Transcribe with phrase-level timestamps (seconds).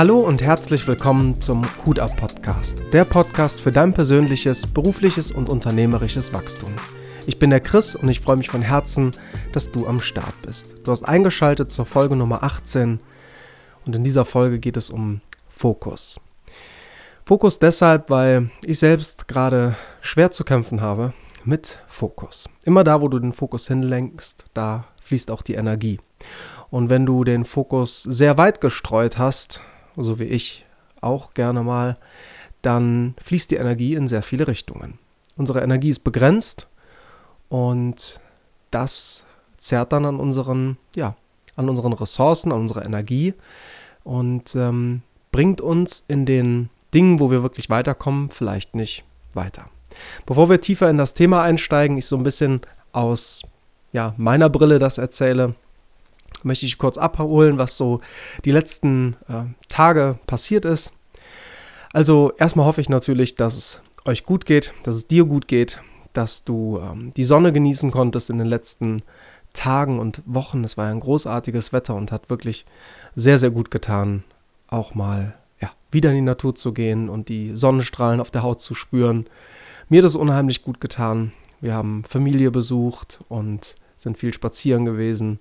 [0.00, 5.50] Hallo und herzlich willkommen zum Hut ab Podcast, der Podcast für dein persönliches, berufliches und
[5.50, 6.74] unternehmerisches Wachstum.
[7.26, 9.10] Ich bin der Chris und ich freue mich von Herzen,
[9.52, 10.76] dass du am Start bist.
[10.84, 13.00] Du hast eingeschaltet zur Folge Nummer 18
[13.84, 15.20] und in dieser Folge geht es um
[15.50, 16.18] Fokus.
[17.26, 21.12] Fokus deshalb, weil ich selbst gerade schwer zu kämpfen habe
[21.44, 22.48] mit Fokus.
[22.64, 26.00] Immer da, wo du den Fokus hinlenkst, da fließt auch die Energie.
[26.70, 29.60] Und wenn du den Fokus sehr weit gestreut hast,
[29.96, 30.64] so wie ich
[31.00, 31.96] auch gerne mal,
[32.62, 34.98] dann fließt die Energie in sehr viele Richtungen.
[35.36, 36.68] Unsere Energie ist begrenzt
[37.48, 38.20] und
[38.70, 39.24] das
[39.56, 41.14] zerrt dann an unseren, ja,
[41.56, 43.34] an unseren Ressourcen, an unserer Energie
[44.04, 49.66] und ähm, bringt uns in den Dingen, wo wir wirklich weiterkommen, vielleicht nicht weiter.
[50.26, 52.60] Bevor wir tiefer in das Thema einsteigen, ich so ein bisschen
[52.92, 53.42] aus
[53.92, 55.54] ja, meiner Brille das erzähle,
[56.44, 58.00] möchte ich kurz abholen, was so
[58.44, 60.92] die letzten äh, Tage passiert ist.
[61.92, 65.80] Also erstmal hoffe ich natürlich, dass es euch gut geht, dass es dir gut geht,
[66.12, 69.02] dass du ähm, die Sonne genießen konntest in den letzten
[69.52, 70.64] Tagen und Wochen.
[70.64, 72.64] Es war ein großartiges Wetter und hat wirklich
[73.14, 74.22] sehr, sehr gut getan,
[74.68, 78.60] auch mal ja, wieder in die Natur zu gehen und die Sonnenstrahlen auf der Haut
[78.60, 79.26] zu spüren.
[79.88, 81.32] Mir hat es unheimlich gut getan.
[81.60, 85.40] Wir haben Familie besucht und sind viel spazieren gewesen.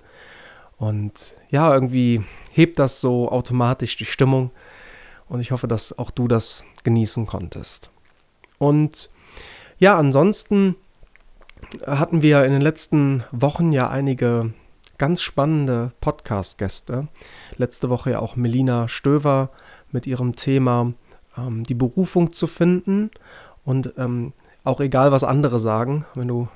[0.79, 4.51] Und ja, irgendwie hebt das so automatisch die Stimmung.
[5.27, 7.91] Und ich hoffe, dass auch du das genießen konntest.
[8.57, 9.11] Und
[9.77, 10.75] ja, ansonsten
[11.85, 14.53] hatten wir in den letzten Wochen ja einige
[14.97, 17.07] ganz spannende Podcast-Gäste.
[17.57, 19.49] Letzte Woche ja auch Melina Stöver
[19.91, 20.93] mit ihrem Thema
[21.37, 23.11] ähm, die Berufung zu finden.
[23.65, 26.47] Und ähm, auch egal, was andere sagen, wenn du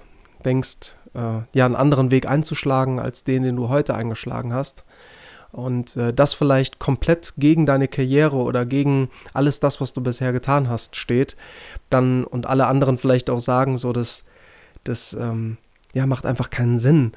[0.44, 4.83] denkst, äh, ja, einen anderen Weg einzuschlagen als den, den du heute eingeschlagen hast.
[5.52, 10.33] Und äh, das vielleicht komplett gegen deine Karriere oder gegen alles das, was du bisher
[10.33, 11.38] getan hast, steht,
[11.92, 14.26] dann und alle anderen vielleicht auch sagen, so dass
[14.83, 15.58] das ähm,
[15.93, 17.11] ja macht einfach keinen Sinn.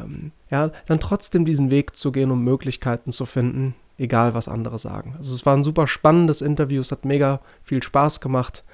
[0.00, 4.78] Ähm, ja, dann trotzdem diesen Weg zu gehen, um Möglichkeiten zu finden, egal was andere
[4.78, 5.12] sagen.
[5.18, 8.64] Also es war ein super spannendes Interview, es hat mega viel Spaß gemacht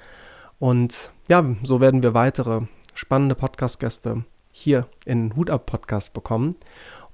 [0.59, 2.61] und ja, so werden wir weitere
[2.93, 6.55] spannende Podcast-Gäste hier in Hut ab Podcast bekommen.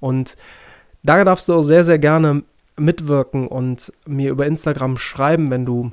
[0.00, 0.36] Und
[1.02, 2.42] da darfst du auch sehr, sehr gerne
[2.76, 5.92] mitwirken und mir über Instagram schreiben, wenn du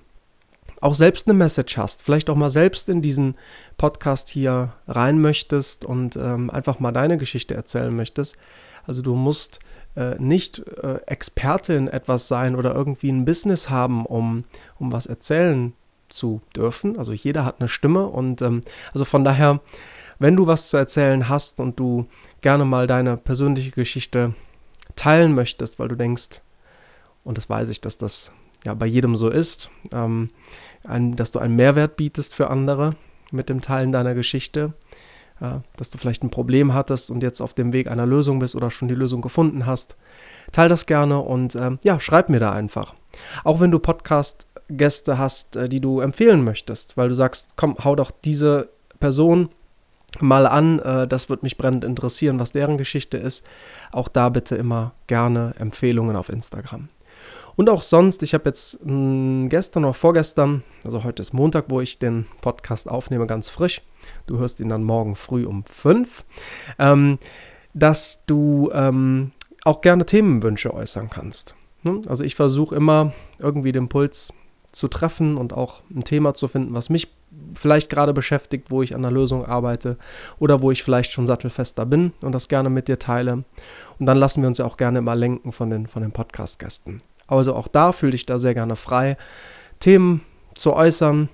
[0.81, 3.35] auch selbst eine Message hast, vielleicht auch mal selbst in diesen
[3.77, 8.35] Podcast hier rein möchtest und ähm, einfach mal deine Geschichte erzählen möchtest.
[8.85, 9.59] Also du musst
[9.95, 14.43] äh, nicht äh, Experte in etwas sein oder irgendwie ein Business haben, um,
[14.77, 15.71] um was erzählen
[16.09, 16.97] zu dürfen.
[16.97, 18.59] Also jeder hat eine Stimme und ähm,
[18.91, 19.61] also von daher
[20.19, 22.07] wenn du was zu erzählen hast und du
[22.41, 24.33] gerne mal deine persönliche Geschichte
[24.95, 26.41] teilen möchtest, weil du denkst,
[27.23, 28.31] und das weiß ich, dass das
[28.65, 30.29] ja bei jedem so ist, ähm,
[30.83, 32.95] ein, dass du einen Mehrwert bietest für andere
[33.31, 34.73] mit dem Teilen deiner Geschichte,
[35.39, 38.55] äh, dass du vielleicht ein Problem hattest und jetzt auf dem Weg einer Lösung bist
[38.55, 39.95] oder schon die Lösung gefunden hast.
[40.51, 42.95] Teil das gerne und äh, ja, schreib mir da einfach.
[43.43, 47.95] Auch wenn du Podcast-Gäste hast, äh, die du empfehlen möchtest, weil du sagst, komm, hau
[47.95, 48.69] doch diese
[48.99, 49.49] Person
[50.19, 50.79] mal an.
[50.79, 53.45] Äh, das wird mich brennend interessieren, was deren Geschichte ist.
[53.91, 56.89] Auch da bitte immer gerne Empfehlungen auf Instagram.
[57.55, 61.81] Und auch sonst, ich habe jetzt hm, gestern oder vorgestern, also heute ist Montag, wo
[61.81, 63.81] ich den Podcast aufnehme, ganz frisch.
[64.25, 66.25] Du hörst ihn dann morgen früh um 5.
[66.79, 67.19] Ähm,
[67.73, 69.31] dass du ähm,
[69.63, 71.55] auch gerne Themenwünsche äußern kannst.
[71.83, 72.01] Ne?
[72.07, 74.33] Also ich versuche immer irgendwie den Puls
[74.73, 77.13] zu treffen und auch ein Thema zu finden, was mich
[77.53, 79.97] vielleicht gerade beschäftigt, wo ich an der Lösung arbeite
[80.39, 83.43] oder wo ich vielleicht schon sattelfester bin und das gerne mit dir teile.
[83.99, 87.01] Und dann lassen wir uns ja auch gerne mal lenken von den, von den Podcast-Gästen.
[87.27, 89.17] Also auch da fühle dich da sehr gerne frei,
[89.79, 90.21] Themen
[90.55, 91.29] zu äußern,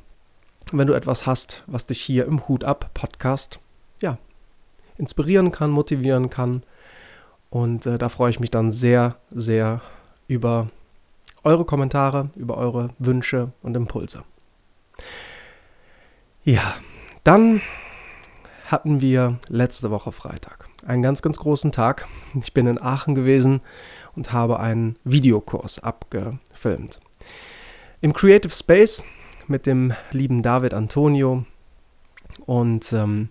[0.71, 3.59] wenn du etwas hast, was dich hier im Hut ab Podcast
[4.01, 4.18] ja
[4.97, 6.63] inspirieren kann, motivieren kann.
[7.50, 9.81] Und äh, da freue ich mich dann sehr, sehr
[10.27, 10.68] über
[11.44, 14.24] eure Kommentare, über eure Wünsche und Impulse.
[16.44, 16.75] Ja,
[17.24, 17.62] dann
[18.65, 22.07] hatten wir letzte Woche Freitag einen ganz, ganz großen Tag.
[22.41, 23.62] Ich bin in Aachen gewesen
[24.15, 27.00] und habe einen Videokurs abgefilmt.
[28.01, 29.03] Im Creative Space
[29.47, 31.45] mit dem lieben David Antonio.
[32.45, 33.30] Und ähm,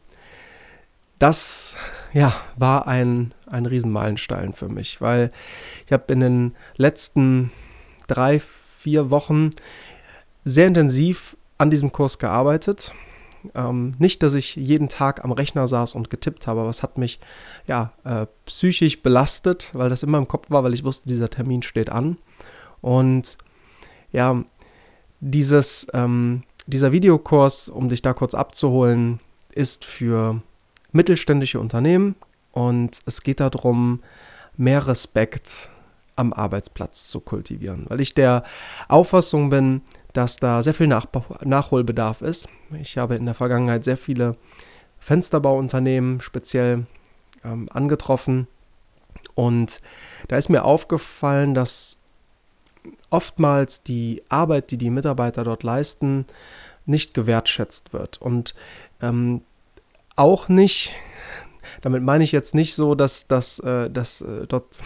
[1.18, 1.76] das
[2.12, 5.30] ja, war ein, ein Riesenmeilenstein für mich, weil
[5.86, 7.50] ich habe in den letzten
[8.08, 9.50] drei, vier Wochen
[10.44, 12.92] sehr intensiv an diesem Kurs gearbeitet.
[13.54, 16.98] Ähm, nicht, dass ich jeden Tag am Rechner saß und getippt habe, aber es hat
[16.98, 17.20] mich
[17.66, 21.62] ja äh, psychisch belastet, weil das immer im Kopf war, weil ich wusste, dieser Termin
[21.62, 22.16] steht an.
[22.80, 23.38] Und
[24.10, 24.42] ja,
[25.20, 29.20] dieses, ähm, dieser Videokurs, um dich da kurz abzuholen,
[29.52, 30.42] ist für
[30.92, 32.14] mittelständische Unternehmen
[32.52, 34.00] und es geht darum,
[34.56, 35.70] mehr Respekt
[36.18, 38.42] am Arbeitsplatz zu kultivieren, weil ich der
[38.88, 39.82] Auffassung bin,
[40.12, 41.06] dass da sehr viel Nach
[41.44, 42.48] Nachholbedarf ist.
[42.80, 44.36] Ich habe in der Vergangenheit sehr viele
[44.98, 46.86] Fensterbauunternehmen speziell
[47.44, 48.48] ähm, angetroffen.
[49.34, 49.80] Und
[50.26, 51.98] da ist mir aufgefallen, dass
[53.10, 56.26] oftmals die Arbeit, die die Mitarbeiter dort leisten,
[56.84, 58.20] nicht gewertschätzt wird.
[58.20, 58.54] Und
[59.00, 59.42] ähm,
[60.16, 60.94] auch nicht
[61.82, 64.78] damit meine ich jetzt nicht so, dass, dass, äh, dass äh, dort,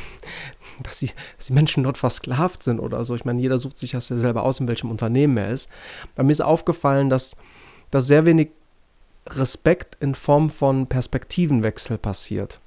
[0.83, 3.15] dass die, dass die Menschen dort versklavt sind oder so.
[3.15, 5.71] Ich meine, jeder sucht sich das ja selber aus, in welchem Unternehmen er ist.
[6.15, 7.37] Bei mir ist aufgefallen, dass,
[7.91, 8.51] dass sehr wenig
[9.27, 12.61] Respekt in Form von Perspektivenwechsel passiert.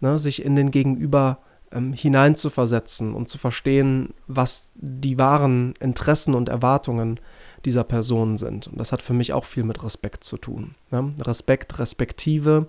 [0.00, 1.38] Ne, sich in den Gegenüber
[1.70, 7.20] ähm, hineinzuversetzen und zu verstehen, was die wahren Interessen und Erwartungen
[7.64, 8.66] dieser Person sind.
[8.66, 10.74] Und das hat für mich auch viel mit Respekt zu tun.
[10.90, 11.14] Ne?
[11.20, 12.66] Respekt, Respektive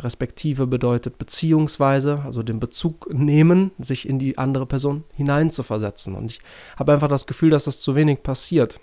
[0.00, 6.14] respektive bedeutet beziehungsweise, also den Bezug nehmen, sich in die andere Person hineinzuversetzen.
[6.14, 6.40] Und ich
[6.76, 8.80] habe einfach das Gefühl, dass das zu wenig passiert.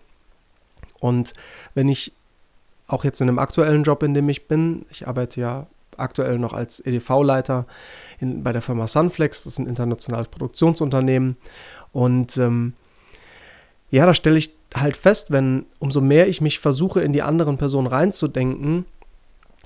[1.00, 1.34] Und
[1.74, 2.14] wenn ich
[2.88, 5.68] auch jetzt in dem aktuellen Job, in dem ich bin, ich arbeite ja
[5.98, 7.66] aktuell noch als EDV-Leiter
[8.22, 11.38] bei der Firma Sunflex, das ist ein internationales Produktionsunternehmen.
[11.92, 12.74] Und ähm,
[13.90, 17.58] ja, da stelle ich halt fest, wenn umso mehr ich mich versuche, in die anderen
[17.58, 18.86] Personen reinzudenken,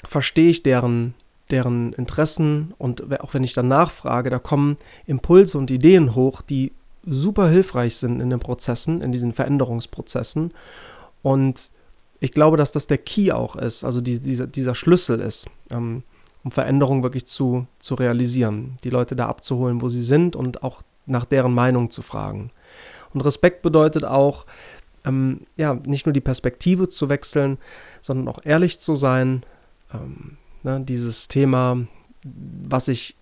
[0.06, 1.14] verstehe ich deren
[1.52, 6.72] deren Interessen und auch wenn ich dann nachfrage, da kommen Impulse und Ideen hoch, die
[7.06, 10.54] super hilfreich sind in den Prozessen, in diesen Veränderungsprozessen.
[11.22, 11.72] Und
[12.20, 16.04] ich glaube, dass das der Key auch ist, also die, dieser, dieser Schlüssel ist, ähm,
[16.44, 20.82] um Veränderungen wirklich zu, zu realisieren, die Leute da abzuholen, wo sie sind und auch
[21.06, 22.52] nach deren Meinung zu fragen.
[23.14, 24.46] Und Respekt bedeutet auch,
[25.04, 27.58] ähm, ja, nicht nur die Perspektive zu wechseln,
[28.02, 29.44] sondern auch ehrlich zu sein,
[29.94, 31.78] ähm, Ne, dieses Thema,
[32.24, 33.16] was ich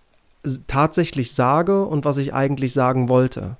[0.67, 3.57] tatsächlich sage und was ich eigentlich sagen wollte.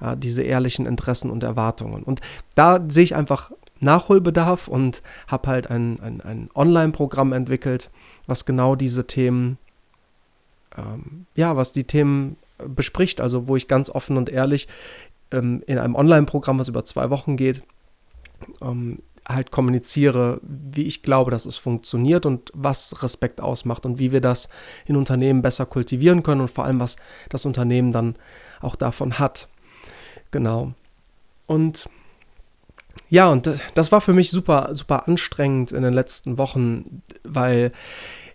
[0.00, 2.02] Ja, diese ehrlichen Interessen und Erwartungen.
[2.02, 2.20] Und
[2.54, 7.90] da sehe ich einfach Nachholbedarf und habe halt ein, ein, ein Online-Programm entwickelt,
[8.26, 9.58] was genau diese Themen,
[10.76, 12.36] ähm, ja, was die Themen
[12.66, 13.20] bespricht.
[13.20, 14.68] Also wo ich ganz offen und ehrlich
[15.30, 17.62] ähm, in einem Online-Programm, was über zwei Wochen geht,
[18.60, 24.12] ähm, halt kommuniziere, wie ich glaube, dass es funktioniert und was Respekt ausmacht und wie
[24.12, 24.48] wir das
[24.86, 26.96] in Unternehmen besser kultivieren können und vor allem, was
[27.30, 28.16] das Unternehmen dann
[28.60, 29.48] auch davon hat.
[30.30, 30.72] Genau.
[31.46, 31.88] Und
[33.08, 37.72] ja, und das war für mich super, super anstrengend in den letzten Wochen, weil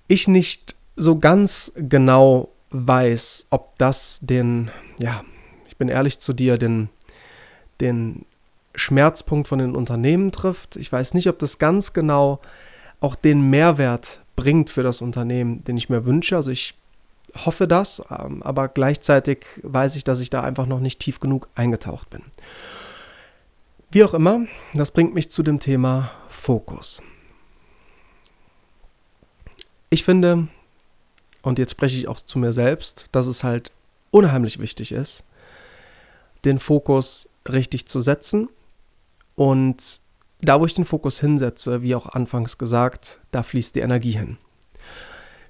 [0.07, 5.23] ich nicht so ganz genau weiß, ob das den, ja,
[5.67, 6.89] ich bin ehrlich zu dir, den,
[7.81, 8.25] den
[8.79, 10.75] Schmerzpunkt von den Unternehmen trifft.
[10.75, 12.39] Ich weiß nicht, ob das ganz genau
[12.99, 16.35] auch den Mehrwert bringt für das Unternehmen, den ich mir wünsche.
[16.35, 16.75] Also ich
[17.45, 21.47] hoffe das, ähm, aber gleichzeitig weiß ich, dass ich da einfach noch nicht tief genug
[21.55, 22.23] eingetaucht bin.
[23.91, 24.41] Wie auch immer,
[24.73, 27.01] das bringt mich zu dem Thema Fokus.
[29.89, 30.47] Ich finde,
[31.41, 33.71] und jetzt spreche ich auch zu mir selbst, dass es halt
[34.11, 35.23] unheimlich wichtig ist,
[36.45, 38.49] den Fokus richtig zu setzen
[39.39, 40.01] und
[40.41, 44.37] da, wo ich den Fokus hinsetze, wie auch anfangs gesagt, da fließt die Energie hin.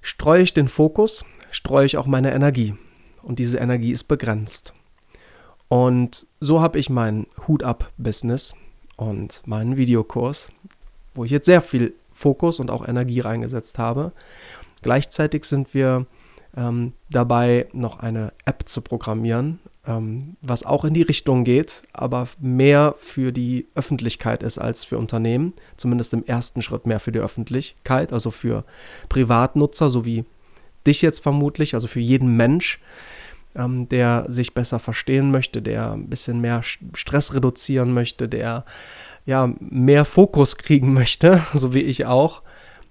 [0.03, 2.75] Streue ich den Fokus, streue ich auch meine Energie.
[3.23, 4.75] Und diese Energie ist begrenzt.
[5.69, 8.53] Und so habe ich mein Hut-Up-Business
[8.95, 10.51] und meinen Videokurs,
[11.15, 14.11] wo ich jetzt sehr viel Fokus und auch Energie reingesetzt habe.
[14.83, 16.05] Gleichzeitig sind wir
[16.55, 22.27] ähm, dabei, noch eine App zu programmieren, ähm, was auch in die Richtung geht, aber
[22.39, 25.53] mehr für die Öffentlichkeit ist als für Unternehmen.
[25.77, 28.63] Zumindest im ersten Schritt mehr für die Öffentlichkeit, also für
[29.09, 30.25] Privatnutzer, so wie
[30.85, 32.79] dich jetzt vermutlich, also für jeden Mensch,
[33.55, 36.61] ähm, der sich besser verstehen möchte, der ein bisschen mehr
[36.93, 38.65] Stress reduzieren möchte, der
[39.25, 42.43] ja mehr Fokus kriegen möchte, so wie ich auch.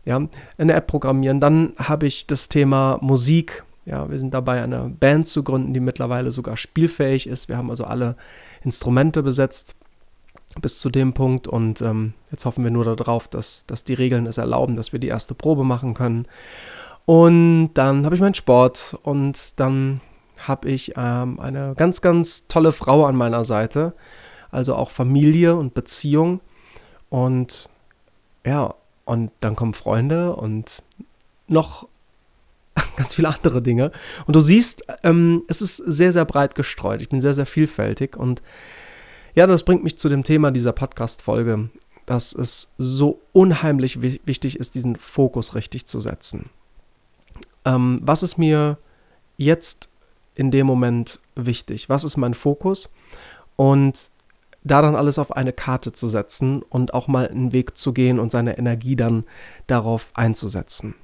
[0.04, 0.26] Ja,
[0.56, 1.38] eine App programmieren.
[1.38, 5.80] Dann habe ich das Thema Musik ja, wir sind dabei, eine Band zu gründen, die
[5.80, 7.48] mittlerweile sogar spielfähig ist.
[7.48, 8.16] Wir haben also alle
[8.62, 9.76] Instrumente besetzt
[10.60, 14.26] bis zu dem Punkt und ähm, jetzt hoffen wir nur darauf, dass, dass die Regeln
[14.26, 16.26] es erlauben, dass wir die erste Probe machen können.
[17.06, 20.00] Und dann habe ich meinen Sport und dann
[20.46, 23.94] habe ich ähm, eine ganz, ganz tolle Frau an meiner Seite,
[24.50, 26.40] also auch Familie und Beziehung
[27.08, 27.70] und
[28.44, 30.82] ja, und dann kommen Freunde und
[31.46, 31.88] noch
[32.96, 33.92] ganz viele andere Dinge.
[34.26, 37.00] Und du siehst, ähm, es ist sehr, sehr breit gestreut.
[37.00, 38.16] Ich bin sehr, sehr vielfältig.
[38.16, 38.42] Und
[39.34, 41.70] Ja, das bringt mich zu dem Thema dieser Podcast-Folge,
[42.06, 46.50] dass es so unheimlich wichtig ist, diesen Fokus richtig zu setzen.
[47.64, 48.78] Ähm, was ist mir
[49.36, 49.88] jetzt
[50.34, 51.88] in dem Moment wichtig?
[51.88, 52.90] Was ist mein Fokus?
[53.56, 54.10] Und
[54.64, 58.18] da dann alles auf eine Karte zu setzen und auch mal einen Weg zu gehen
[58.18, 59.24] und seine Energie dann
[59.66, 60.94] darauf einzusetzen.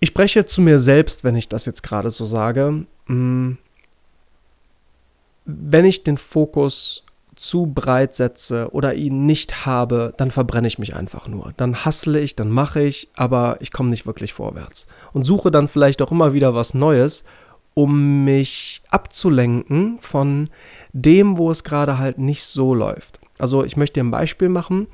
[0.00, 2.86] Ich spreche zu mir selbst, wenn ich das jetzt gerade so sage.
[3.06, 3.52] Mm,
[5.44, 10.94] wenn ich den Fokus zu breit setze oder ihn nicht habe, dann verbrenne ich mich
[10.94, 11.52] einfach nur.
[11.56, 14.86] Dann hassle ich, dann mache ich, aber ich komme nicht wirklich vorwärts.
[15.12, 17.24] Und suche dann vielleicht auch immer wieder was Neues,
[17.74, 20.50] um mich abzulenken von
[20.92, 23.20] dem, wo es gerade halt nicht so läuft.
[23.38, 24.88] Also ich möchte dir ein Beispiel machen,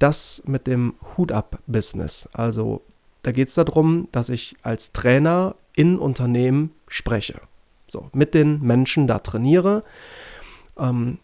[0.00, 2.28] das mit dem Hut-Up-Business.
[2.32, 2.82] Also
[3.28, 7.42] da geht es darum, dass ich als Trainer in Unternehmen spreche.
[7.86, 9.84] So, mit den Menschen da trainiere.
[10.78, 11.18] Ähm,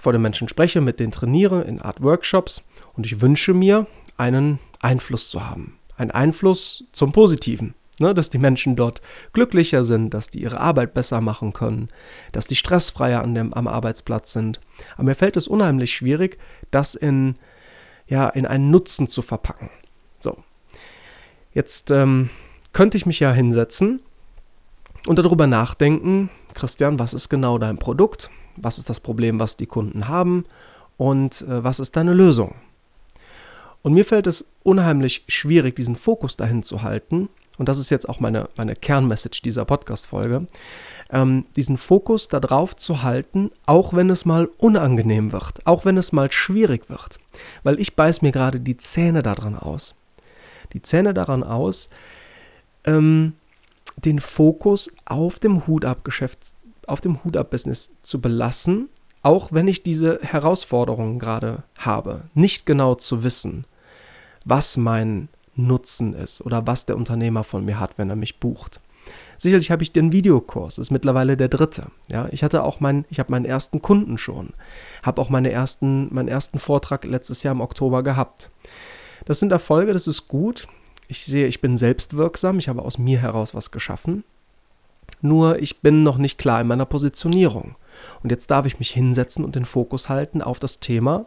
[0.00, 4.58] vor den Menschen spreche, mit denen trainiere in Art Workshops und ich wünsche mir, einen
[4.80, 5.78] Einfluss zu haben.
[5.96, 7.74] Ein Einfluss zum Positiven.
[8.00, 9.00] Ne, dass die Menschen dort
[9.32, 11.88] glücklicher sind, dass die ihre Arbeit besser machen können,
[12.32, 14.58] dass die stressfreier an dem, am Arbeitsplatz sind.
[14.94, 16.38] Aber mir fällt es unheimlich schwierig,
[16.72, 17.36] das in,
[18.08, 19.70] ja, in einen Nutzen zu verpacken.
[20.18, 20.42] So.
[21.52, 22.30] Jetzt ähm,
[22.72, 24.00] könnte ich mich ja hinsetzen
[25.06, 28.30] und darüber nachdenken, Christian, was ist genau dein Produkt?
[28.62, 30.44] was ist das Problem, was die Kunden haben
[30.96, 32.54] und äh, was ist deine Lösung.
[33.82, 37.28] Und mir fällt es unheimlich schwierig, diesen Fokus dahin zu halten.
[37.58, 40.46] Und das ist jetzt auch meine, meine Kernmessage dieser Podcast-Folge.
[41.10, 46.12] Ähm, diesen Fokus darauf zu halten, auch wenn es mal unangenehm wird, auch wenn es
[46.12, 47.18] mal schwierig wird.
[47.62, 49.94] Weil ich beiß mir gerade die Zähne daran aus.
[50.72, 51.88] Die Zähne daran aus,
[52.84, 53.34] ähm,
[53.96, 56.54] den Fokus auf dem Hut-Ab-Geschäft
[56.88, 58.88] auf dem Hut-Up-Business zu belassen,
[59.22, 63.66] auch wenn ich diese Herausforderungen gerade habe, nicht genau zu wissen,
[64.44, 68.80] was mein Nutzen ist oder was der Unternehmer von mir hat, wenn er mich bucht.
[69.36, 71.86] Sicherlich habe ich den Videokurs, ist mittlerweile der dritte.
[72.08, 74.50] Ja, ich hatte auch meinen, ich habe meinen ersten Kunden schon,
[75.02, 78.50] habe auch meine ersten, meinen ersten Vortrag letztes Jahr im Oktober gehabt.
[79.28, 80.68] Das sind Erfolge, das ist gut.
[81.06, 84.24] Ich sehe, ich bin selbstwirksam, ich habe aus mir heraus was geschaffen.
[85.20, 87.76] Nur ich bin noch nicht klar in meiner Positionierung.
[88.22, 91.26] Und jetzt darf ich mich hinsetzen und den Fokus halten auf das Thema,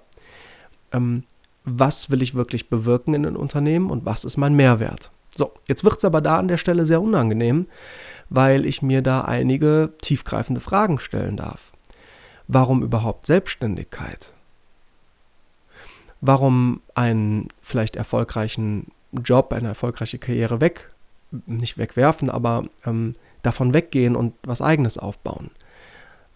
[0.91, 1.25] ähm,
[1.63, 5.11] was will ich wirklich bewirken in den Unternehmen und was ist mein Mehrwert.
[5.35, 7.67] So, jetzt wird es aber da an der Stelle sehr unangenehm,
[8.29, 11.71] weil ich mir da einige tiefgreifende Fragen stellen darf.
[12.47, 14.33] Warum überhaupt Selbstständigkeit?
[16.21, 20.89] Warum einen vielleicht erfolgreichen Job, eine erfolgreiche Karriere weg,
[21.45, 25.49] nicht wegwerfen, aber ähm, davon weggehen und was eigenes aufbauen.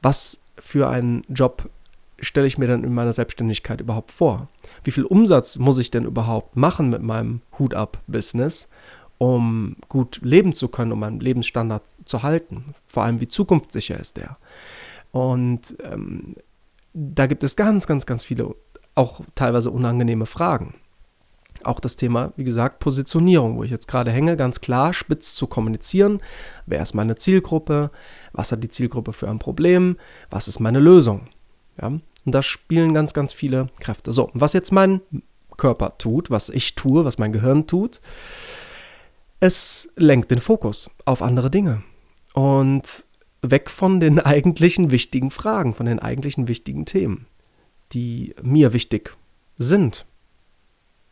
[0.02, 1.70] Was für einen Job
[2.20, 4.48] stelle ich mir dann in meiner Selbstständigkeit überhaupt vor?
[4.84, 8.70] Wie viel Umsatz muss ich denn überhaupt machen mit meinem Hut-Up-Business,
[9.18, 12.74] um gut leben zu können, um meinen Lebensstandard zu halten?
[12.88, 14.38] Vor allem, wie zukunftssicher ist der?
[15.12, 16.36] Und ähm,
[16.94, 18.56] da gibt es ganz, ganz, ganz viele,
[18.96, 20.76] auch teilweise unangenehme Fragen.
[21.64, 25.48] Auch das Thema, wie gesagt, Positionierung, wo ich jetzt gerade hänge, ganz klar spitz zu
[25.48, 26.22] kommunizieren.
[26.66, 27.92] Wer ist meine Zielgruppe?
[28.34, 29.98] Was hat die Zielgruppe für ein Problem?
[30.30, 31.28] Was ist meine Lösung?
[31.82, 34.12] Ja, und da spielen ganz, ganz viele Kräfte.
[34.12, 35.02] So, was jetzt mein
[35.58, 38.02] Körper tut, was ich tue, was mein Gehirn tut,
[39.40, 41.84] es lenkt den Fokus auf andere Dinge.
[42.34, 43.06] Und
[43.42, 47.28] weg von den eigentlichen wichtigen Fragen, von den eigentlichen wichtigen Themen,
[47.94, 49.16] die mir wichtig
[49.58, 50.06] sind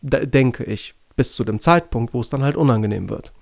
[0.04, 3.34] denke ich, bis zu dem Zeitpunkt, wo es dann halt unangenehm wird.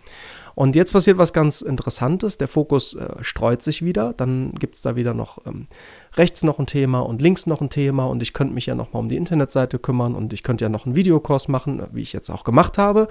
[0.54, 2.38] Und jetzt passiert was ganz Interessantes.
[2.38, 4.14] Der Fokus äh, streut sich wieder.
[4.14, 5.68] Dann gibt es da wieder noch ähm,
[6.16, 8.06] rechts noch ein Thema und links noch ein Thema.
[8.06, 10.70] Und ich könnte mich ja noch mal um die Internetseite kümmern und ich könnte ja
[10.70, 13.08] noch einen Videokurs machen, äh, wie ich jetzt auch gemacht habe.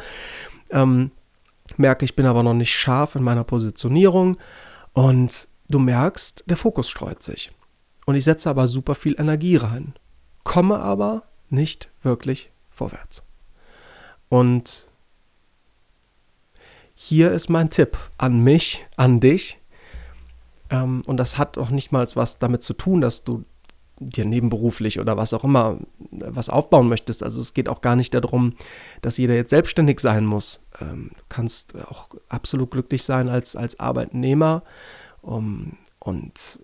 [0.71, 1.12] Ähm,
[1.79, 4.37] merke, ich bin aber noch nicht scharf in meiner Positionierung.
[4.93, 7.53] Und du merkst, der Fokus streut sich.
[8.05, 9.95] Und ich setze aber super viel Energie rein.
[10.50, 13.23] Komme aber nicht wirklich vorwärts.
[14.28, 14.90] Und
[16.92, 19.61] hier ist mein Tipp an mich, an dich.
[20.69, 23.45] Ähm, und das hat auch nicht mal was damit zu tun, dass du
[24.00, 25.78] dir nebenberuflich oder was auch immer
[26.11, 27.23] was aufbauen möchtest.
[27.23, 28.57] Also es geht auch gar nicht darum,
[29.02, 30.64] dass jeder jetzt selbstständig sein muss.
[30.80, 34.64] Ähm, du kannst auch absolut glücklich sein als, als Arbeitnehmer
[35.23, 36.59] um, und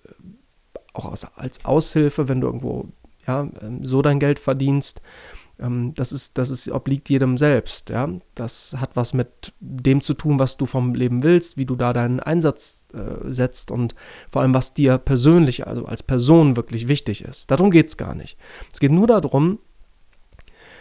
[0.92, 2.88] auch als, als Aushilfe, wenn du irgendwo
[3.26, 5.00] ja, ähm, so dein Geld verdienst
[5.58, 8.08] ähm, das ist, das ist, obliegt jedem selbst, ja.
[8.34, 11.92] Das hat was mit dem zu tun, was du vom Leben willst, wie du da
[11.92, 13.94] deinen Einsatz äh, setzt und
[14.28, 17.50] vor allem, was dir persönlich, also als Person wirklich wichtig ist.
[17.50, 18.36] Darum geht es gar nicht.
[18.72, 19.58] Es geht nur darum,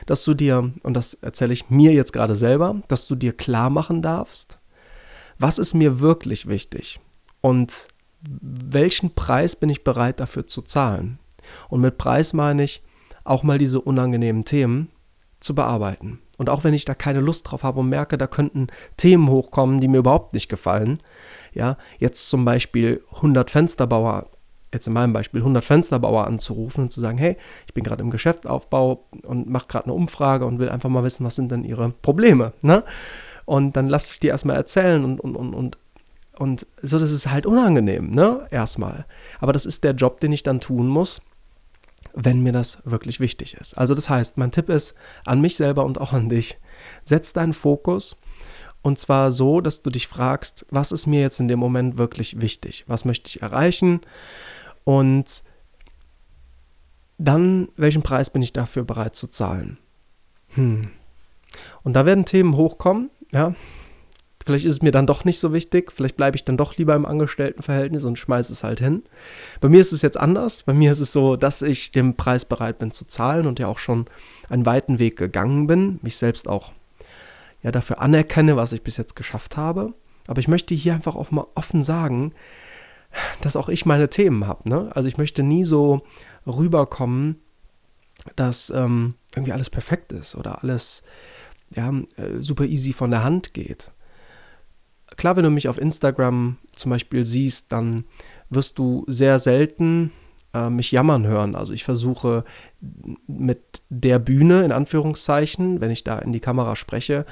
[0.06, 3.70] dass du dir, und das erzähle ich mir jetzt gerade selber, dass du dir klar
[3.70, 4.60] machen darfst,
[5.40, 7.00] was ist mir wirklich wichtig
[7.42, 7.88] und
[8.22, 11.20] welchen Preis bin ich bereit dafür zu zahlen.
[11.70, 12.84] Und mit Preis meine ich,
[13.24, 14.90] auch mal diese unangenehmen Themen
[15.40, 16.20] zu bearbeiten.
[16.38, 19.80] Und auch wenn ich da keine Lust drauf habe und merke, da könnten Themen hochkommen,
[19.80, 21.02] die mir überhaupt nicht gefallen,
[21.54, 24.30] ja, jetzt zum Beispiel 100 Fensterbauer,
[24.74, 28.12] jetzt in meinem Beispiel 100 Fensterbauer anzurufen und zu sagen, hey, ich bin gerade im
[28.12, 31.90] Geschäftsaufbau und mache gerade eine Umfrage und will einfach mal wissen, was sind denn ihre
[31.90, 32.84] Probleme, ne?
[33.46, 35.78] Und dann lasse ich die erstmal erzählen und, und, und, und
[36.38, 38.46] und so, das ist halt unangenehm, ne?
[38.52, 39.06] Erstmal.
[39.40, 41.22] Aber das ist der Job, den ich dann tun muss,
[42.16, 43.78] wenn mir das wirklich wichtig ist.
[43.78, 44.96] Also das heißt, mein Tipp ist
[45.26, 46.58] an mich selber und auch an dich,
[47.04, 48.18] setz deinen Fokus
[48.82, 52.40] und zwar so, dass du dich fragst, was ist mir jetzt in dem Moment wirklich
[52.40, 52.86] wichtig?
[52.88, 54.02] Was möchte ich erreichen?
[54.84, 55.44] Und
[57.18, 59.78] dann, welchen Preis bin ich dafür bereit zu zahlen?
[60.50, 60.92] Hm.
[61.84, 63.56] Und da werden Themen hochkommen, ja,
[64.46, 65.92] Vielleicht ist es mir dann doch nicht so wichtig.
[65.92, 69.02] Vielleicht bleibe ich dann doch lieber im Angestelltenverhältnis und schmeiße es halt hin.
[69.60, 70.62] Bei mir ist es jetzt anders.
[70.64, 73.68] Bei mir ist es so, dass ich den Preis bereit bin zu zahlen und ja
[73.68, 74.06] auch schon
[74.48, 76.00] einen weiten Weg gegangen bin.
[76.04, 76.74] Mich selbst auch
[77.64, 79.94] ja dafür anerkenne, was ich bis jetzt geschafft habe.
[80.28, 82.32] Aber ich möchte hier einfach auch mal offen sagen,
[83.42, 84.70] dass auch ich meine Themen habe.
[84.70, 84.92] Ne?
[84.94, 86.04] Also ich möchte nie so
[86.46, 87.42] rüberkommen,
[88.36, 91.02] dass ähm, irgendwie alles perfekt ist oder alles
[91.72, 93.92] ja, äh, super easy von der Hand geht
[95.18, 98.06] klar, wenn du mich auf Instagram zum Beispiel siehst, dann
[98.50, 100.12] wirst du sehr selten
[100.54, 101.56] äh, mich jammern hören.
[101.56, 102.44] Also ich versuche
[103.28, 107.26] mit der Bühne, in Anführungszeichen, wenn ich da in die Kamera spreche,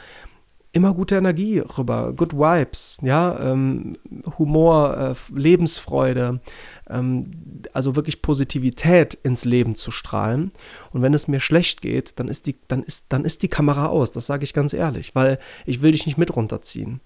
[0.74, 3.96] immer gute Energie rüber, good vibes, ja, ähm,
[4.40, 6.42] Humor, äh, Lebensfreude,
[6.90, 7.30] ähm,
[7.74, 10.52] also wirklich Positivität ins Leben zu strahlen.
[10.92, 13.86] Und wenn es mir schlecht geht, dann ist die, dann ist, dann ist die Kamera
[13.86, 17.02] aus, das sage ich ganz ehrlich, weil ich will dich nicht mit runterziehen.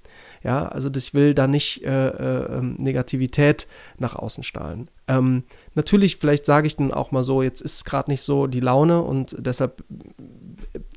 [0.47, 4.89] Ja, also ich will da nicht äh, äh, ähm, Negativität nach außen strahlen.
[5.09, 5.43] Ähm,
[5.75, 9.01] natürlich, vielleicht sage ich dann auch mal so, jetzt ist gerade nicht so die Laune
[9.01, 9.83] und deshalb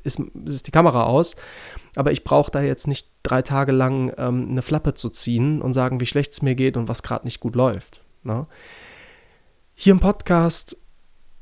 [0.05, 1.35] ist, ist die Kamera aus.
[1.97, 5.73] Aber ich brauche da jetzt nicht drei Tage lang ähm, eine Flappe zu ziehen und
[5.73, 8.05] sagen, wie schlecht es mir geht und was gerade nicht gut läuft.
[8.23, 8.47] Ne?
[9.75, 10.77] Hier im Podcast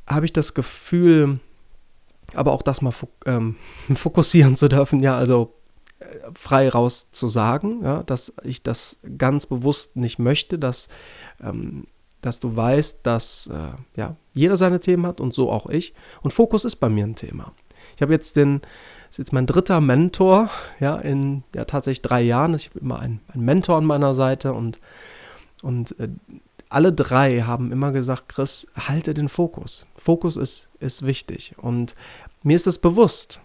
[0.08, 1.40] habe ich das Gefühl,
[2.34, 2.94] aber auch das mal
[3.28, 3.58] ähm,
[3.94, 5.00] fokussieren zu dürfen.
[5.00, 5.59] Ja, also
[6.34, 10.88] frei raus zu sagen, ja, dass ich das ganz bewusst nicht möchte, dass,
[11.44, 11.88] ähm,
[12.22, 15.94] dass du weißt, dass äh, ja, jeder seine Themen hat und so auch ich.
[16.22, 17.54] Und Fokus ist bei mir ein Thema.
[17.96, 18.62] Ich habe jetzt den,
[19.10, 22.54] ist jetzt mein dritter Mentor, ja, in ja, tatsächlich drei Jahren.
[22.54, 24.80] Ich habe immer einen, einen, Mentor an meiner Seite und,
[25.64, 26.10] und äh,
[26.70, 29.86] alle drei haben immer gesagt, Chris, halte den Fokus.
[29.98, 31.56] Fokus ist, ist wichtig.
[31.58, 31.96] Und
[32.44, 33.42] mir ist das bewusst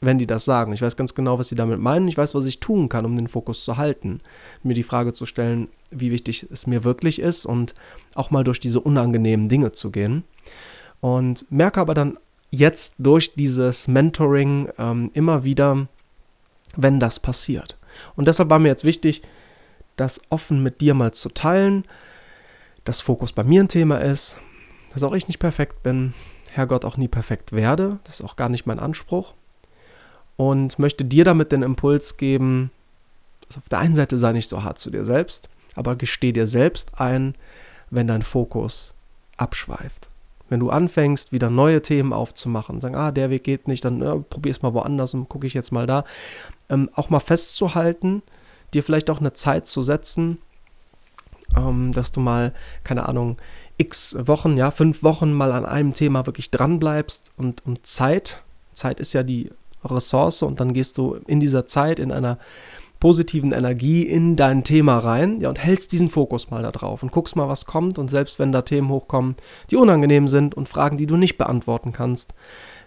[0.00, 0.72] wenn die das sagen.
[0.72, 2.08] Ich weiß ganz genau, was sie damit meinen.
[2.08, 4.20] Ich weiß, was ich tun kann, um den Fokus zu halten.
[4.62, 7.74] Mir die Frage zu stellen, wie wichtig es mir wirklich ist und
[8.14, 10.24] auch mal durch diese unangenehmen Dinge zu gehen.
[11.00, 12.18] Und merke aber dann
[12.50, 15.88] jetzt durch dieses Mentoring ähm, immer wieder,
[16.76, 17.78] wenn das passiert.
[18.14, 19.22] Und deshalb war mir jetzt wichtig,
[19.96, 21.84] das offen mit dir mal zu teilen,
[22.84, 24.38] dass Fokus bei mir ein Thema ist,
[24.92, 26.12] dass auch ich nicht perfekt bin,
[26.52, 27.98] Herrgott auch nie perfekt werde.
[28.04, 29.34] Das ist auch gar nicht mein Anspruch
[30.36, 32.70] und möchte dir damit den Impuls geben,
[33.48, 36.46] also auf der einen Seite sei nicht so hart zu dir selbst, aber gesteh dir
[36.46, 37.34] selbst ein,
[37.90, 38.94] wenn dein Fokus
[39.36, 40.08] abschweift.
[40.48, 44.16] Wenn du anfängst, wieder neue Themen aufzumachen, sagen, ah, der Weg geht nicht, dann ja,
[44.16, 46.04] probier es mal woanders und gucke ich jetzt mal da.
[46.68, 48.22] Ähm, auch mal festzuhalten,
[48.72, 50.38] dir vielleicht auch eine Zeit zu setzen,
[51.56, 52.52] ähm, dass du mal,
[52.84, 53.38] keine Ahnung,
[53.76, 58.42] x Wochen, ja, fünf Wochen mal an einem Thema wirklich dran bleibst und, und Zeit,
[58.72, 59.50] Zeit ist ja die
[59.90, 62.38] Ressource und dann gehst du in dieser Zeit in einer
[63.00, 67.12] positiven Energie in dein Thema rein ja, und hältst diesen Fokus mal da drauf und
[67.12, 67.98] guckst mal, was kommt.
[67.98, 69.36] Und selbst wenn da Themen hochkommen,
[69.70, 72.34] die unangenehm sind und Fragen, die du nicht beantworten kannst,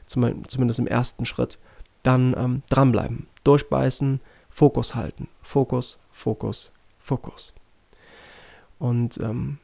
[0.06, 1.60] zum, zumindest im ersten Schritt,
[2.04, 5.28] dann ähm, dranbleiben, durchbeißen, Fokus halten.
[5.42, 7.54] Fokus, Fokus, Fokus.
[8.80, 9.60] Und ähm,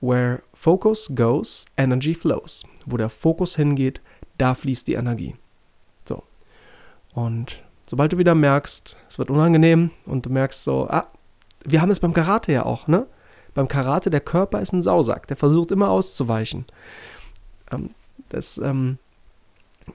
[0.00, 2.64] where focus goes, energy flows.
[2.86, 4.00] Wo der Fokus hingeht,
[4.36, 5.34] da fließt die Energie.
[7.12, 11.06] Und sobald du wieder merkst, es wird unangenehm und du merkst so, ah,
[11.64, 13.06] wir haben es beim Karate ja auch, ne?
[13.54, 16.66] Beim Karate, der Körper ist ein Sausack, der versucht immer auszuweichen.
[17.72, 17.90] Ähm,
[18.28, 18.98] das, ähm,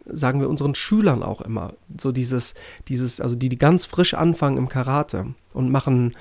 [0.06, 2.56] sagen wir unseren Schülern auch immer, so dieses,
[2.88, 6.14] dieses, also die, die ganz frisch anfangen im Karate und machen,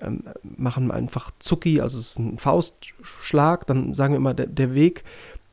[0.00, 4.74] ähm, machen einfach Zucki, also es ist ein Faustschlag, dann sagen wir immer, der, der
[4.74, 5.04] Weg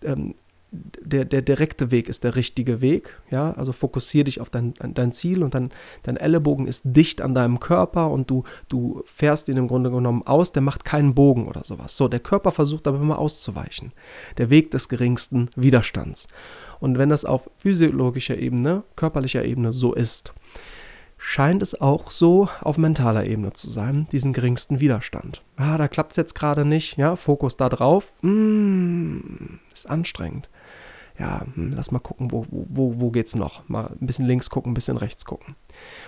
[0.04, 0.36] ähm,
[0.74, 3.22] der, der direkte Weg ist der richtige Weg.
[3.30, 7.36] Ja, also fokussiere dich auf dein, dein Ziel und dann dein Ellenbogen ist dicht an
[7.36, 11.48] deinem Körper und du, du fährst ihn im Grunde genommen aus, der macht keinen Bogen
[11.48, 11.96] oder sowas.
[11.96, 13.94] So, der Körper versucht aber immer auszuweichen.
[14.38, 16.28] Der Weg des geringsten Widerstands.
[16.80, 20.34] Und wenn das auf physiologischer Ebene, körperlicher Ebene so ist,
[21.24, 25.42] scheint es auch so auf mentaler Ebene zu sein, diesen geringsten Widerstand.
[25.56, 30.50] Ah, da klappt es jetzt gerade nicht, ja, Fokus da drauf, mm, ist anstrengend.
[31.20, 33.68] Ja, hm, lass mal gucken, wo, wo, wo geht's noch?
[33.70, 35.56] Mal ein bisschen links gucken, ein bisschen rechts gucken.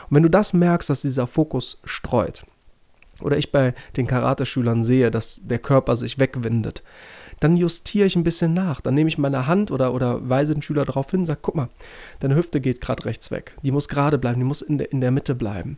[0.10, 2.46] Und wenn du das merkst, dass dieser Fokus streut,
[3.22, 6.84] oder ich bei den Karate-Schülern sehe, dass der Körper sich wegwindet,
[7.40, 8.82] dann justiere ich ein bisschen nach.
[8.82, 11.56] Dann nehme ich meine Hand oder, oder weise den Schüler darauf hin und sage, guck
[11.56, 11.70] mal,
[12.20, 13.56] deine Hüfte geht gerade rechts weg.
[13.64, 15.78] Die muss gerade bleiben, die muss in der, in der Mitte bleiben.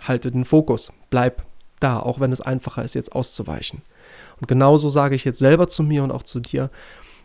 [0.00, 1.44] Halte den Fokus, bleib
[1.80, 3.82] da, auch wenn es einfacher ist, jetzt auszuweichen.
[4.40, 6.70] Und genauso sage ich jetzt selber zu mir und auch zu dir,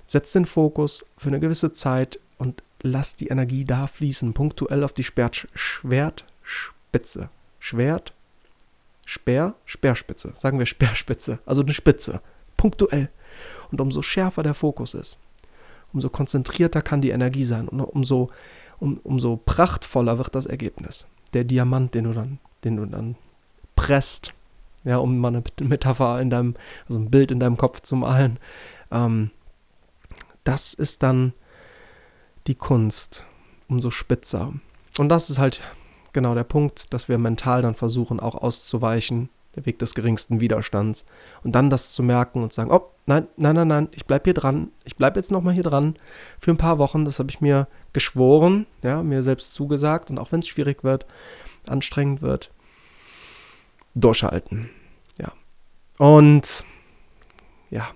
[0.08, 4.94] setz den Fokus für eine gewisse Zeit und lass die Energie da fließen, punktuell auf
[4.94, 7.30] die Schwert, Schwertspitze.
[7.60, 8.14] Schwert,
[9.06, 12.22] Speer, Speerspitze, sagen wir Speerspitze, also eine Spitze,
[12.56, 13.10] punktuell.
[13.72, 15.20] Und umso schärfer der Fokus ist,
[15.94, 18.30] umso konzentrierter kann die Energie sein und umso,
[18.80, 21.08] um, umso prachtvoller wird das Ergebnis.
[21.34, 23.16] Der Diamant, den du dann, den du dann
[23.76, 24.34] presst,
[24.84, 26.56] ja, um mal eine Metapher in deinem,
[26.88, 28.40] also ein Bild in deinem Kopf zu malen,
[28.92, 29.32] ähm,
[30.48, 31.34] das ist dann
[32.48, 33.26] die Kunst,
[33.68, 34.54] umso spitzer.
[34.98, 35.62] Und das ist halt
[36.14, 41.06] genau der Punkt, dass wir mental dann versuchen, auch auszuweichen der Weg des geringsten Widerstands.
[41.44, 44.36] Und dann das zu merken und sagen, oh, nein, nein, nein, nein, ich bleibe hier
[44.36, 45.96] dran, ich bleibe jetzt nochmal hier dran
[46.40, 50.32] für ein paar Wochen, das habe ich mir geschworen, ja, mir selbst zugesagt und auch
[50.32, 51.06] wenn es schwierig wird,
[51.66, 52.52] anstrengend wird,
[53.96, 54.70] durchhalten,
[55.18, 55.34] ja.
[55.98, 56.64] Und
[57.70, 57.90] ja,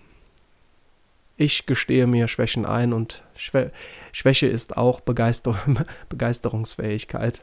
[1.41, 5.55] ich gestehe mir Schwächen ein und Schwäche ist auch Begeister
[6.09, 7.41] Begeisterungsfähigkeit.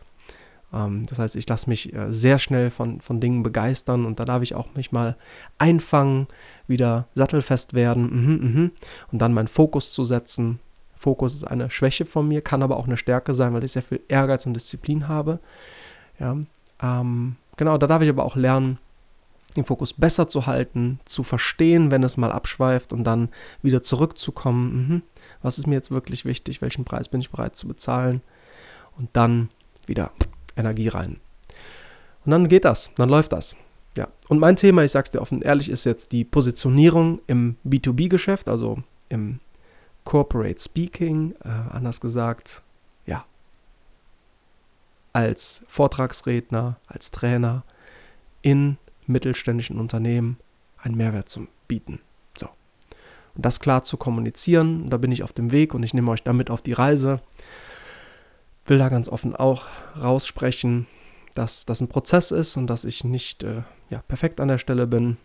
[0.73, 4.25] Ähm, das heißt, ich lasse mich äh, sehr schnell von, von Dingen begeistern und da
[4.25, 5.17] darf ich auch mich mal
[5.59, 6.29] einfangen,
[6.69, 8.71] wieder sattelfest werden mhm, mhm,
[9.11, 10.61] und dann meinen Fokus zu setzen.
[10.95, 13.83] Fokus ist eine Schwäche von mir, kann aber auch eine Stärke sein, weil ich sehr
[13.83, 15.41] viel Ehrgeiz und Disziplin habe.
[16.21, 16.37] Ja,
[16.83, 18.79] ähm, genau, da darf ich aber auch lernen,
[19.59, 23.29] den Fokus besser zu halten, zu verstehen, wenn es mal abschweift und dann
[23.63, 24.89] wieder zurückzukommen.
[24.89, 25.03] Mhm.
[25.43, 26.63] Was ist mir jetzt wirklich wichtig?
[26.63, 28.23] Welchen Preis bin ich bereit zu bezahlen?
[28.97, 29.51] Und dann
[29.87, 30.11] wieder
[30.57, 31.21] Energie rein.
[32.25, 33.57] Und dann geht das, dann läuft das.
[33.97, 34.09] Ja.
[34.29, 38.83] Und mein Thema, ich sag's dir offen ehrlich, ist jetzt die Positionierung im B2B-Geschäft, also
[39.09, 39.41] im
[40.05, 42.63] Corporate Speaking, äh, anders gesagt,
[43.07, 43.25] ja,
[45.13, 47.65] als Vortragsredner, als Trainer
[48.43, 50.39] in mittelständischen Unternehmen
[50.79, 52.01] einen Mehrwert zu bieten.
[52.37, 52.49] So.
[53.35, 56.23] Und das klar zu kommunizieren, da bin ich auf dem Weg und ich nehme euch
[56.23, 57.21] damit auf die Reise
[58.69, 59.65] will da ganz offen auch
[60.01, 60.87] raussprechen,
[61.35, 64.87] dass das ein Prozess ist und dass ich nicht äh, ja, perfekt an der Stelle
[64.87, 65.17] bin.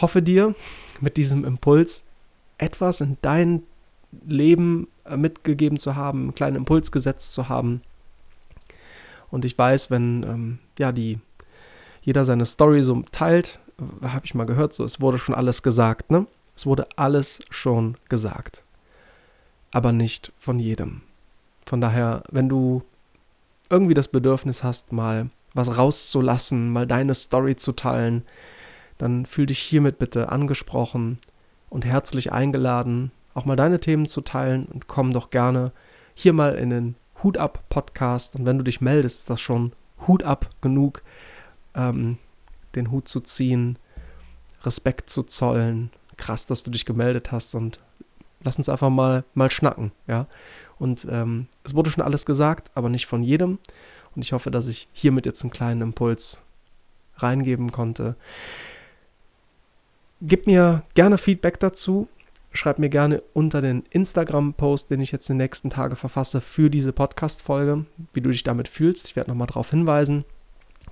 [0.00, 0.54] Hoffe dir
[1.00, 2.04] mit diesem Impuls
[2.58, 3.62] etwas in dein
[4.26, 7.82] Leben äh, mitgegeben zu haben, einen kleinen Impuls gesetzt zu haben.
[9.30, 11.18] Und ich weiß, wenn ähm, ja die
[12.04, 13.60] jeder seine Story so teilt,
[14.02, 16.26] habe ich mal gehört, so es wurde schon alles gesagt, ne?
[16.54, 18.62] Es wurde alles schon gesagt,
[19.72, 21.00] aber nicht von jedem.
[21.66, 22.82] Von daher, wenn du
[23.70, 28.22] irgendwie das Bedürfnis hast, mal was rauszulassen, mal deine Story zu teilen,
[28.98, 31.18] dann fühl dich hiermit bitte angesprochen
[31.70, 35.72] und herzlich eingeladen, auch mal deine Themen zu teilen und komm doch gerne
[36.12, 38.36] hier mal in den Hut ab Podcast.
[38.36, 39.72] Und wenn du dich meldest, ist das schon
[40.06, 41.02] Hut ab genug,
[41.74, 42.18] ähm,
[42.74, 43.78] den Hut zu ziehen,
[44.62, 45.90] Respekt zu zollen.
[46.16, 47.80] Krass, dass du dich gemeldet hast und
[48.42, 50.26] lass uns einfach mal, mal schnacken, ja.
[50.78, 53.58] Und ähm, es wurde schon alles gesagt, aber nicht von jedem.
[54.14, 56.40] Und ich hoffe, dass ich hiermit jetzt einen kleinen Impuls
[57.16, 58.16] reingeben konnte.
[60.20, 62.08] Gib mir gerne Feedback dazu.
[62.52, 66.92] Schreib mir gerne unter den Instagram-Post, den ich jetzt den nächsten Tagen verfasse, für diese
[66.92, 69.08] Podcast-Folge, wie du dich damit fühlst.
[69.08, 70.24] Ich werde nochmal darauf hinweisen,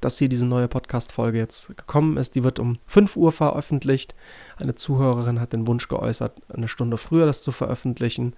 [0.05, 2.35] dass hier diese neue Podcast-Folge jetzt gekommen ist.
[2.35, 4.15] Die wird um 5 Uhr veröffentlicht.
[4.57, 8.35] Eine Zuhörerin hat den Wunsch geäußert, eine Stunde früher das zu veröffentlichen.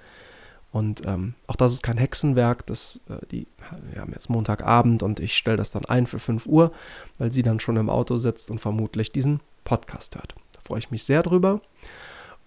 [0.71, 2.67] Und ähm, auch das ist kein Hexenwerk.
[2.67, 3.47] Das, äh, die,
[3.93, 6.73] wir haben jetzt Montagabend und ich stelle das dann ein für 5 Uhr,
[7.19, 10.35] weil sie dann schon im Auto sitzt und vermutlich diesen Podcast hört.
[10.53, 11.61] Da freue ich mich sehr drüber.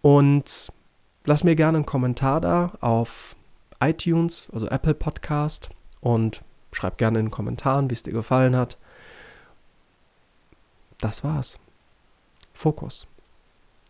[0.02, 0.72] Und
[1.26, 3.36] lass mir gerne einen Kommentar da auf
[3.80, 5.70] iTunes, also Apple Podcast
[6.02, 8.78] und schreib gerne in den Kommentaren, wie es dir gefallen hat.
[11.00, 11.60] Das war's.
[12.54, 13.08] Fokus.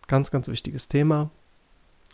[0.08, 1.30] Ganz, ganz wichtiges Thema.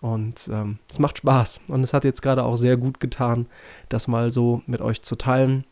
[0.01, 1.61] Und ähm, es macht Spaß.
[1.69, 3.47] Und es hat jetzt gerade auch sehr gut getan,
[3.89, 5.65] das mal so mit euch zu teilen.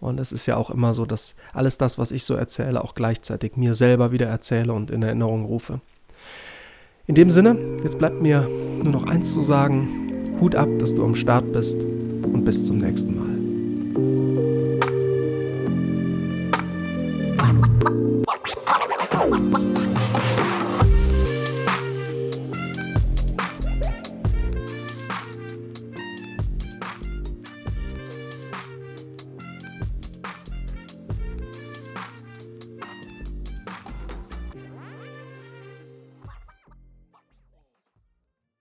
[0.00, 2.94] Und es ist ja auch immer so, dass alles das, was ich so erzähle, auch
[2.94, 5.80] gleichzeitig mir selber wieder erzähle und in Erinnerung rufe.
[7.06, 8.48] In dem Sinne, jetzt bleibt mir
[8.82, 10.38] nur noch eins zu sagen.
[10.40, 14.25] Hut ab, dass du am Start bist und bis zum nächsten Mal.